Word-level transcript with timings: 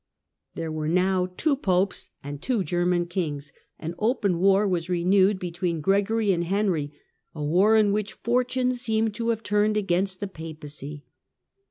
There 0.55 0.71
were 0.71 0.87
now 0.87 1.27
two 1.37 1.55
Popes 1.55 2.09
and 2.23 2.41
two 2.41 2.63
German 2.63 3.05
kings, 3.05 3.53
and 3.77 3.93
open 3.99 4.39
war 4.39 4.67
was 4.67 4.89
renewed 4.89 5.37
between 5.37 5.79
Gregory 5.79 6.31
and 6.31 6.43
Henry, 6.45 6.91
a 7.35 7.43
war 7.43 7.75
in 7.75 7.91
which 7.93 8.13
fortune 8.13 8.73
seemed 8.73 9.13
to 9.13 9.29
have 9.29 9.43
turned 9.43 9.77
against 9.77 10.19
the 10.19 10.27
Papacy. 10.27 11.05